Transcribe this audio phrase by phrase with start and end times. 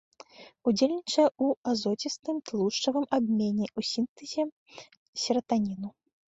[0.69, 4.43] Удзельнічае ў азоцістым, тлушчавым абмене, у сінтэзе
[5.27, 5.97] сератаніну.